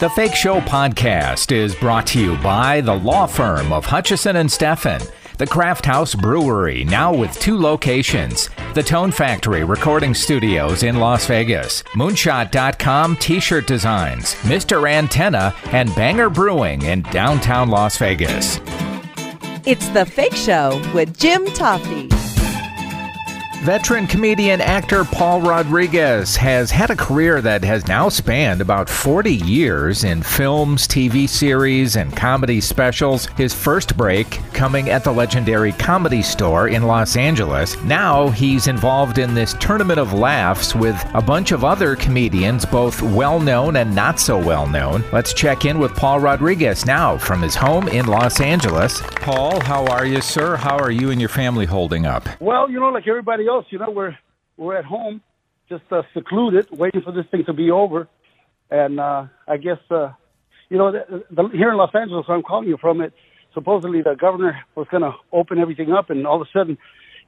[0.00, 4.48] The Fake Show podcast is brought to you by the law firm of Hutchison and
[4.48, 10.96] Steffen, the Craft House Brewery, now with two locations, the Tone Factory Recording Studios in
[10.96, 14.90] Las Vegas, Moonshot.com T-shirt designs, Mr.
[14.90, 18.58] Antenna, and Banger Brewing in downtown Las Vegas.
[19.66, 22.19] It's The Fake Show with Jim Tofte.
[23.64, 29.34] Veteran comedian actor Paul Rodriguez has had a career that has now spanned about 40
[29.34, 33.26] years in films, TV series, and comedy specials.
[33.36, 37.76] His first break coming at the legendary Comedy Store in Los Angeles.
[37.82, 43.02] Now he's involved in this tournament of laughs with a bunch of other comedians, both
[43.02, 45.04] well known and not so well known.
[45.12, 49.02] Let's check in with Paul Rodriguez now from his home in Los Angeles.
[49.16, 50.56] Paul, how are you, sir?
[50.56, 52.26] How are you and your family holding up?
[52.40, 54.16] Well, you know, like everybody else, you know, we're
[54.56, 55.20] we're at home,
[55.68, 58.08] just uh, secluded, waiting for this thing to be over.
[58.70, 60.12] And uh, I guess, uh,
[60.68, 63.12] you know, the, the, here in Los Angeles, where I'm calling you from, it
[63.52, 66.78] supposedly the governor was going to open everything up, and all of a sudden,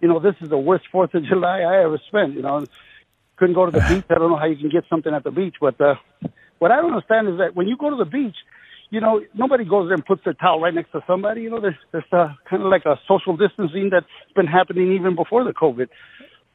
[0.00, 2.34] you know, this is the worst Fourth of July I ever spent.
[2.34, 2.64] You know,
[3.36, 4.04] couldn't go to the beach.
[4.08, 5.94] I don't know how you can get something at the beach, but uh,
[6.58, 8.36] what I don't understand is that when you go to the beach,
[8.92, 11.40] you know, nobody goes there and puts their towel right next to somebody.
[11.40, 15.16] You know, there's there's uh, kind of like a social distancing that's been happening even
[15.16, 15.88] before the COVID.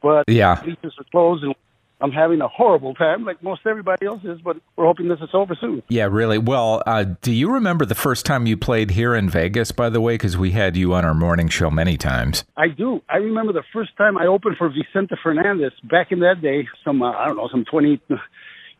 [0.00, 0.54] But Yeah.
[0.64, 1.52] beaches are closed, and
[2.00, 4.40] I'm having a horrible time, like most everybody else is.
[4.40, 5.82] But we're hoping this is over soon.
[5.88, 6.38] Yeah, really.
[6.38, 10.00] Well, uh, do you remember the first time you played here in Vegas, by the
[10.00, 10.14] way?
[10.14, 12.44] Because we had you on our morning show many times.
[12.56, 13.02] I do.
[13.08, 17.02] I remember the first time I opened for Vicente Fernandez back in that day, some
[17.02, 18.00] uh, I don't know, some 20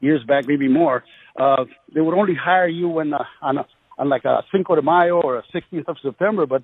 [0.00, 1.02] years back, maybe more.
[1.38, 3.66] Uh, they would only hire you when uh, on a,
[3.98, 6.62] on like a Cinco de Mayo or a 16th of September, but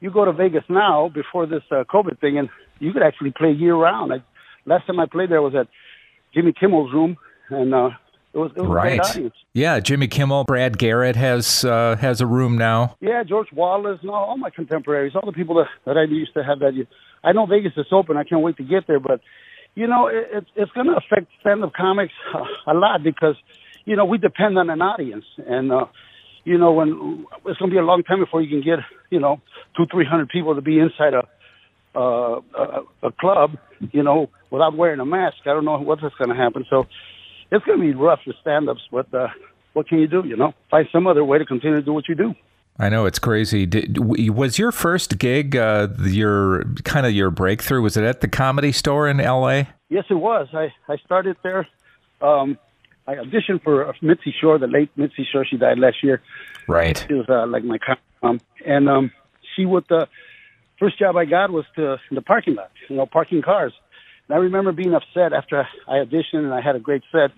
[0.00, 3.50] you go to Vegas now before this uh, COVID thing, and you could actually play
[3.52, 4.12] year round.
[4.12, 4.16] I,
[4.66, 5.68] last time I played there was at
[6.34, 7.16] Jimmy Kimmel's room,
[7.50, 7.90] and uh,
[8.32, 8.98] it was it was a Right.
[8.98, 9.34] great audience.
[9.52, 12.96] Yeah, Jimmy Kimmel, Brad Garrett has uh, has a room now.
[13.00, 16.34] Yeah, George Wallace, and all, all my contemporaries, all the people that, that I used
[16.34, 16.72] to have that.
[17.22, 18.16] I know Vegas is open.
[18.16, 19.20] I can't wait to get there, but
[19.74, 22.12] you know, it, it's it's going to affect stand-up comics
[22.66, 23.36] a lot because
[23.84, 25.86] you know we depend on an audience, and uh,
[26.44, 29.20] you know when it's going to be a long time before you can get you
[29.20, 29.40] know
[29.76, 31.28] two, three hundred people to be inside a
[31.94, 33.56] uh, a, a club,
[33.92, 35.36] you know, without wearing a mask.
[35.42, 36.66] I don't know what's going to happen.
[36.68, 36.86] So
[37.50, 39.28] it's going to be rough for stand-ups, but uh,
[39.74, 40.24] what can you do?
[40.26, 42.34] You know, find some other way to continue to do what you do.
[42.78, 43.66] I know it's crazy.
[43.66, 47.80] Did, was your first gig uh, your kind of your breakthrough?
[47.82, 49.68] Was it at the Comedy Store in L.A.?
[49.88, 50.48] Yes, it was.
[50.52, 51.68] I I started there.
[52.20, 52.58] Um,
[53.06, 55.44] I auditioned for Mitzi Shore, the late Mitzi Shore.
[55.44, 56.22] She died last year.
[56.66, 57.04] Right.
[57.06, 57.78] She was uh, like my
[58.22, 59.10] mom, and um,
[59.54, 59.84] she would.
[59.88, 60.08] The
[60.78, 62.70] first job I got was to in the parking lot.
[62.88, 63.72] You know, parking cars.
[64.28, 67.30] And I remember being upset after I auditioned and I had a great set.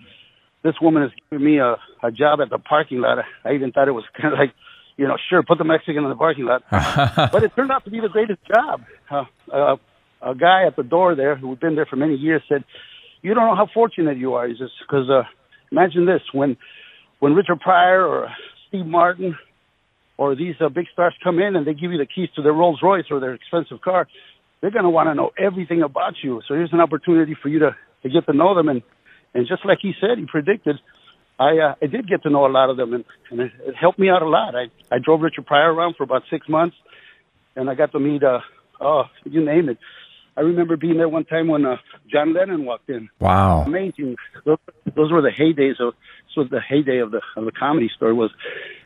[0.63, 3.19] This woman is giving me a, a job at the parking lot.
[3.43, 4.53] I even thought it was kind of like,
[4.95, 6.63] you know, sure, put the Mexican in the parking lot.
[6.71, 8.83] but it turned out to be the greatest job.
[9.09, 9.75] Uh, uh,
[10.21, 12.63] a guy at the door there who had been there for many years said,
[13.21, 15.23] "You don't know how fortunate you are." He says, "Because uh,
[15.71, 16.57] imagine this: when
[17.19, 18.29] when Richard Pryor or
[18.67, 19.37] Steve Martin
[20.17, 22.53] or these uh, big stars come in and they give you the keys to their
[22.53, 24.07] Rolls Royce or their expensive car,
[24.61, 26.41] they're going to want to know everything about you.
[26.47, 28.81] So here's an opportunity for you to to get to know them and
[29.33, 30.77] and just like he said, he predicted."
[31.39, 33.75] I uh, I did get to know a lot of them, and, and it, it
[33.75, 34.55] helped me out a lot.
[34.55, 36.75] I I drove Richard Pryor around for about six months,
[37.55, 38.39] and I got to meet uh
[38.81, 39.77] oh you name it.
[40.37, 41.77] I remember being there one time when uh,
[42.11, 43.09] John Lennon walked in.
[43.19, 43.63] Wow.
[43.63, 44.17] Amazing.
[44.45, 44.59] Those,
[44.95, 45.95] those were the heydays of.
[46.27, 48.13] This was the heyday of the of the comedy store.
[48.13, 48.29] Was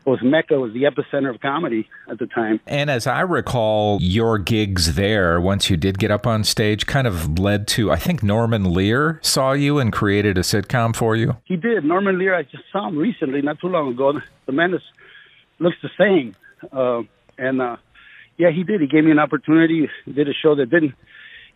[0.06, 2.62] was Mecca was the epicenter of comedy at the time.
[2.66, 7.06] And as I recall, your gigs there, once you did get up on stage, kind
[7.06, 11.36] of led to, I think Norman Lear saw you and created a sitcom for you.
[11.44, 11.84] He did.
[11.84, 12.34] Norman Lear.
[12.34, 14.14] I just saw him recently, not too long ago.
[14.46, 14.82] The man is
[15.60, 16.36] looks the same,
[16.72, 17.02] uh,
[17.38, 17.76] and uh,
[18.38, 18.80] yeah, he did.
[18.80, 19.90] He gave me an opportunity.
[20.06, 20.96] He did a show that didn't.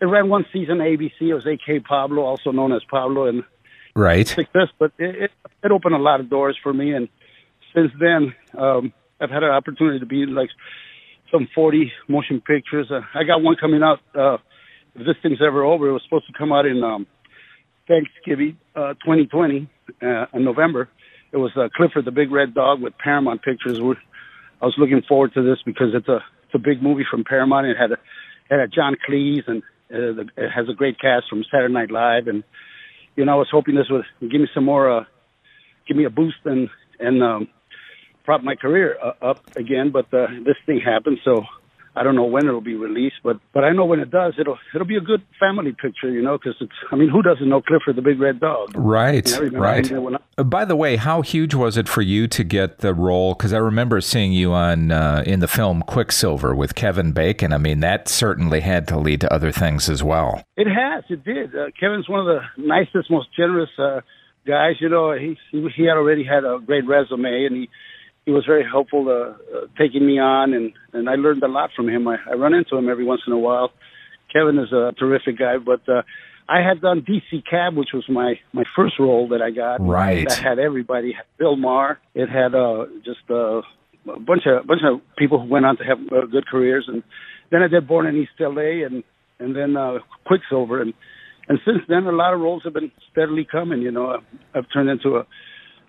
[0.01, 1.11] It ran one season on ABC.
[1.21, 3.43] It was AK Pablo, also known as Pablo, and
[3.95, 4.27] Right.
[4.27, 4.67] success.
[4.77, 5.31] But it, it,
[5.63, 7.07] it opened a lot of doors for me, and
[7.73, 10.49] since then, um, I've had an opportunity to be in like
[11.31, 12.87] some 40 motion pictures.
[12.91, 13.99] Uh, I got one coming out.
[14.13, 14.37] Uh,
[14.95, 17.07] if this thing's ever over, it was supposed to come out in um,
[17.87, 19.67] Thanksgiving uh, 2020
[20.01, 20.89] uh, in November.
[21.31, 23.79] It was uh, Clifford the Big Red Dog with Paramount Pictures.
[23.81, 23.95] We're,
[24.61, 27.67] I was looking forward to this because it's a it's a big movie from Paramount.
[27.67, 27.97] It had a
[28.49, 32.27] had John Cleese and uh, it has a great cast from Saturday Night Live.
[32.27, 32.43] And
[33.15, 35.03] you know, I was hoping this would give me some more, uh,
[35.87, 37.47] give me a boost and and um,
[38.23, 39.91] prop my career uh, up again.
[39.91, 41.43] But uh, this thing happened, so
[41.97, 44.57] I don't know when it'll be released, but but I know when it does, it'll
[44.73, 46.71] it'll be a good family picture, you know, because it's.
[46.91, 48.71] I mean, who doesn't know Clifford the Big Red Dog?
[48.75, 49.83] Right, You know, I remember right.
[49.83, 52.43] being there when I- Uh, By the way, how huge was it for you to
[52.43, 53.33] get the role?
[53.33, 57.53] Because I remember seeing you on uh, in the film Quicksilver with Kevin Bacon.
[57.53, 60.43] I mean, that certainly had to lead to other things as well.
[60.57, 61.03] It has.
[61.09, 61.55] It did.
[61.55, 64.01] Uh, Kevin's one of the nicest, most generous uh,
[64.45, 64.75] guys.
[64.81, 67.69] You know, he he, he had already had a great resume, and he
[68.25, 71.69] he was very helpful uh, uh, taking me on, and and I learned a lot
[71.75, 72.07] from him.
[72.07, 73.71] I, I run into him every once in a while.
[74.33, 76.01] Kevin is a terrific guy, but uh,
[76.49, 79.85] I had done DC Cab, which was my my first role that I got.
[79.85, 80.27] Right.
[80.27, 81.13] That had everybody.
[81.13, 81.99] Had Bill Maher.
[82.13, 83.61] It had uh, just uh,
[84.11, 87.03] a bunch of bunch of people who went on to have uh, good careers, and
[87.51, 89.03] then I did Born in East LA, and
[89.39, 90.93] and then uh, Quicksilver, and
[91.47, 93.81] and since then a lot of roles have been steadily coming.
[93.81, 94.19] You know,
[94.53, 95.27] I've turned into a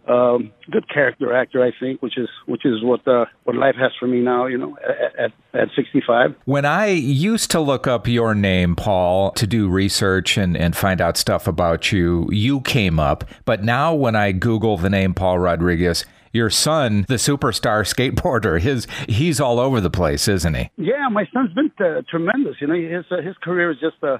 [0.09, 3.93] um, good character actor, I think, which is which is what uh, what life has
[3.99, 4.47] for me now.
[4.47, 6.35] You know, at at, at 65.
[6.45, 11.01] When I used to look up your name, Paul, to do research and, and find
[11.01, 13.25] out stuff about you, you came up.
[13.45, 18.87] But now when I Google the name Paul Rodriguez, your son, the superstar skateboarder, his
[19.09, 20.71] he's all over the place, isn't he?
[20.77, 22.57] Yeah, my son's been uh, tremendous.
[22.61, 24.19] You know, his uh, his career is just uh,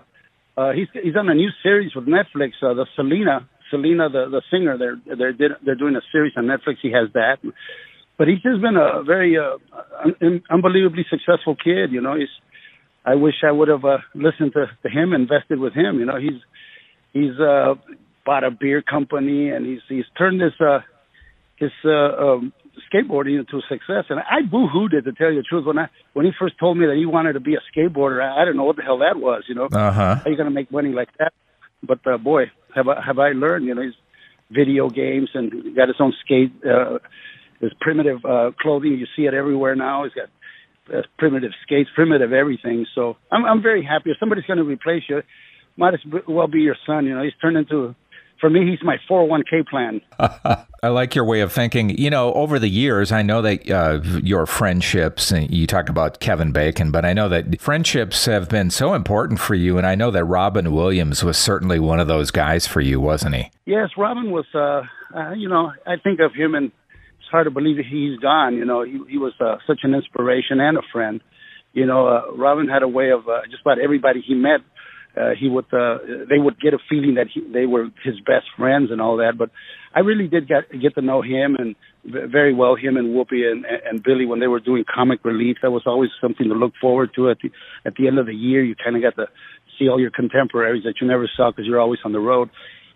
[0.57, 4.43] uh, he's he's on a new series with Netflix, uh, the Selena Selena the the
[4.51, 4.77] singer.
[4.79, 6.77] They're they're did- they're doing a series on Netflix.
[6.83, 7.39] He has that,
[8.19, 9.59] but he's just been a very uh,
[10.23, 11.93] un- unbelievably successful kid.
[11.93, 12.29] You know, he's.
[13.05, 16.01] I wish I would have uh, listened to, to him, invested with him.
[16.01, 16.41] You know, he's
[17.13, 17.75] he's uh,
[18.25, 20.81] bought a beer company, and he's he's turned this uh,
[21.57, 22.53] his uh, um,
[22.93, 24.07] skateboarding into a success.
[24.11, 26.77] And I boo-hooed it to tell you the truth when I when he first told
[26.79, 28.21] me that he wanted to be a skateboarder.
[28.21, 29.45] I, I didn't know what the hell that was.
[29.49, 30.15] You know, Uh huh.
[30.17, 31.33] how you going to make money like that?
[31.87, 32.45] But uh, boy,
[32.75, 33.67] have I have I learned?
[33.67, 33.95] You know, he's
[34.51, 36.99] video games and got his own skate, uh,
[37.61, 38.93] his primitive uh, clothing.
[38.93, 40.05] You see it everywhere now.
[40.05, 42.87] He's got uh, primitive skates, primitive everything.
[42.95, 44.11] So I'm I'm very happy.
[44.11, 45.23] If somebody's going to replace you,
[45.77, 47.07] might as well be your son.
[47.07, 47.95] You know, he's turned into.
[48.41, 50.01] For me, he's my 401k plan.
[50.83, 51.91] I like your way of thinking.
[51.97, 56.21] You know, over the years, I know that uh, your friendships, and you talked about
[56.21, 59.79] Kevin Bacon, but I know that friendships have been so important for you.
[59.79, 63.35] And I know that Robin Williams was certainly one of those guys for you, wasn't
[63.35, 63.51] he?
[63.65, 64.47] Yes, Robin was.
[64.55, 64.83] Uh,
[65.15, 66.73] uh, you know, I think of him, and
[67.21, 68.55] it's hard to believe he's gone.
[68.55, 71.21] You know, he he was uh, such an inspiration and a friend.
[71.73, 74.61] You know, uh, Robin had a way of uh, just about everybody he met.
[75.17, 75.99] Uh, he would uh,
[76.29, 79.35] they would get a feeling that he, they were his best friends and all that.
[79.39, 79.51] But
[79.95, 81.75] I really did get get to know him and
[82.05, 85.57] very well him and Whoopi and, and Billy when they were doing comic relief.
[85.63, 87.51] That was always something to look forward to at the
[87.87, 88.63] at the end of the year.
[88.63, 89.29] You kind of got to
[89.79, 92.51] see all your contemporaries that you never saw because you're always on the road.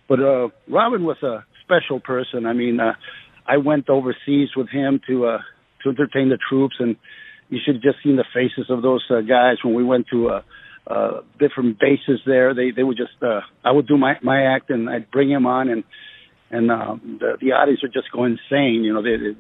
[0.09, 2.47] But uh, Robin was a special person.
[2.47, 2.95] I mean, uh,
[3.47, 5.39] I went overseas with him to uh,
[5.83, 6.97] to entertain the troops, and
[7.49, 10.29] you should have just seen the faces of those uh, guys when we went to
[10.29, 10.43] uh,
[10.91, 12.55] uh, different bases there.
[12.55, 15.47] They they would just uh, I would do my my act, and I'd bring him
[15.47, 15.85] on, and
[16.51, 18.83] and uh, the the audience would just go insane.
[18.83, 19.37] You know, they, they,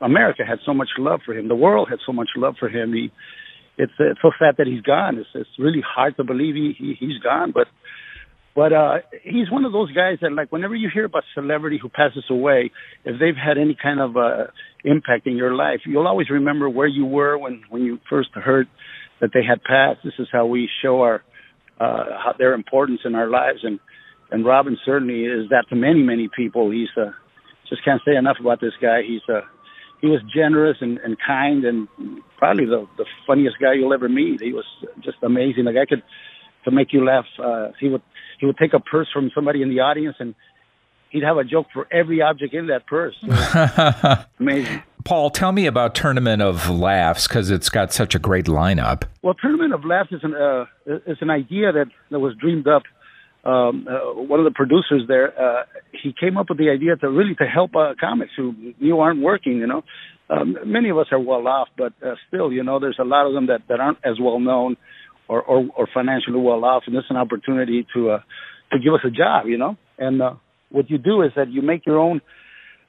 [0.00, 1.48] America had so much love for him.
[1.48, 2.92] The world had so much love for him.
[2.92, 3.10] He
[3.76, 5.18] it's it's so sad that he's gone.
[5.18, 7.68] It's it's really hard to believe he, he he's gone, but
[8.54, 11.88] but uh he's one of those guys that like whenever you hear about celebrity who
[11.88, 12.72] passes away,
[13.04, 14.46] if they've had any kind of uh
[14.84, 18.66] impact in your life, you'll always remember where you were when when you first heard
[19.20, 20.00] that they had passed.
[20.04, 21.22] This is how we show our
[21.80, 23.78] uh how their importance in our lives and
[24.30, 26.70] and Robin certainly is that to many many people.
[26.70, 27.12] He's uh
[27.68, 29.02] just can't say enough about this guy.
[29.02, 29.42] He's uh
[30.00, 31.88] he was generous and, and kind and
[32.36, 34.40] probably the the funniest guy you'll ever meet.
[34.40, 34.66] He was
[35.02, 35.64] just amazing.
[35.64, 36.02] Like I could
[36.64, 37.24] to make you laugh.
[37.38, 38.02] Uh, he would
[38.38, 40.34] he would take a purse from somebody in the audience and
[41.10, 43.16] he'd have a joke for every object in that purse.
[44.40, 44.82] Amazing.
[45.04, 49.04] Paul, tell me about Tournament of Laughs because it's got such a great lineup.
[49.22, 50.64] Well, Tournament of Laughs is an uh,
[51.06, 52.82] is an idea that that was dreamed up.
[53.44, 55.62] Um, uh, one of the producers there, uh,
[55.92, 59.22] he came up with the idea to really to help uh, comics who you aren't
[59.22, 59.58] working.
[59.58, 59.84] You know,
[60.28, 63.26] um, many of us are well off, but uh, still, you know, there's a lot
[63.26, 64.76] of them that that aren't as well known
[65.28, 68.18] or or, or financially well off, and this is an opportunity to uh,
[68.72, 69.46] to give us a job.
[69.46, 70.34] You know, and uh,
[70.70, 72.20] what you do is that you make your own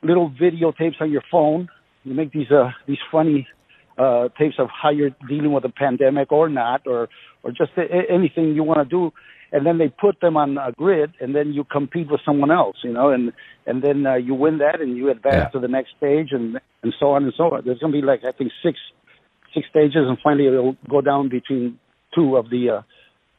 [0.01, 1.69] little videotapes on your phone.
[2.09, 3.47] You make these uh, these funny
[3.95, 7.07] uh, tapes of how you're dealing with a pandemic or not, or
[7.43, 9.11] or just a- anything you want to do,
[9.51, 12.77] and then they put them on a grid, and then you compete with someone else,
[12.83, 13.31] you know, and
[13.67, 15.49] and then uh, you win that, and you advance Yeah.
[15.49, 17.61] to the next stage, and and so on and so on.
[17.63, 18.79] There's going to be like I think six
[19.53, 21.77] six stages, and finally it'll go down between
[22.15, 22.81] two of the uh,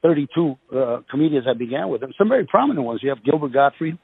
[0.02, 3.00] 32 uh, comedians I began with, and some very prominent ones.
[3.02, 3.98] You have Gilbert Gottfried,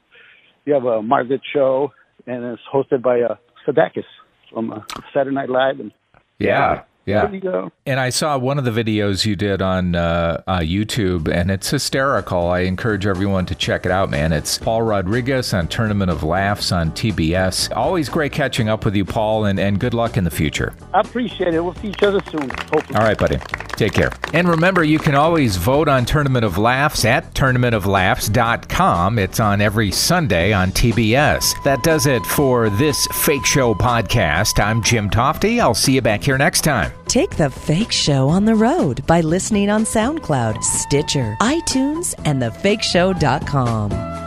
[0.65, 1.93] you have a Margaret Cho,
[2.25, 4.03] and it's hosted by uh, Sudeikis
[4.51, 4.81] from uh,
[5.13, 5.91] Saturday Night Live, and
[6.39, 6.83] Yeah.
[7.05, 7.25] Yeah.
[7.25, 7.71] There you go.
[7.85, 11.69] And I saw one of the videos you did on uh, uh, YouTube, and it's
[11.69, 12.49] hysterical.
[12.49, 14.33] I encourage everyone to check it out, man.
[14.33, 17.73] It's Paul Rodriguez on Tournament of Laughs on TBS.
[17.73, 20.73] Always great catching up with you, Paul, and, and good luck in the future.
[20.93, 21.61] I appreciate it.
[21.61, 22.49] We'll see each other soon.
[22.49, 22.95] Hopefully.
[22.95, 23.37] All right, buddy.
[23.77, 24.11] Take care.
[24.33, 29.19] And remember, you can always vote on Tournament of Laughs at tournamentoflaughs.com.
[29.19, 31.63] It's on every Sunday on TBS.
[31.63, 34.61] That does it for this Fake Show podcast.
[34.61, 35.61] I'm Jim Tofte.
[35.61, 36.91] I'll see you back here next time.
[37.07, 44.26] Take the fake show on the road by listening on SoundCloud, Stitcher, iTunes, and thefakeshow.com.